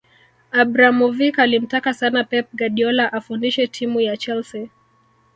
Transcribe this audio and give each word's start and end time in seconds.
Abramovic 0.61 1.39
alimtaka 1.39 1.93
sana 1.93 2.23
Pep 2.23 2.51
Guardiola 2.55 3.13
afundishe 3.13 3.67
timu 3.67 4.01
ya 4.01 4.17
chelsea 4.17 4.69